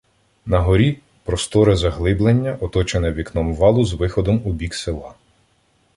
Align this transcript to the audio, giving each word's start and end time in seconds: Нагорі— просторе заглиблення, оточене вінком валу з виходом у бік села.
Нагорі— 0.45 0.97
просторе 1.23 1.75
заглиблення, 1.75 2.57
оточене 2.61 3.11
вінком 3.11 3.55
валу 3.55 3.85
з 3.85 3.93
виходом 3.93 4.41
у 4.45 4.51
бік 4.53 4.73
села. 4.75 5.13